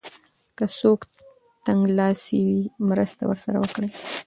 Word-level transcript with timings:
که 0.57 0.65
څوک 0.77 0.99
تنګلاسی 1.65 2.37
وي 2.47 2.59
مرسته 2.89 3.23
ورسره 3.27 3.57
وکړئ. 3.59 3.89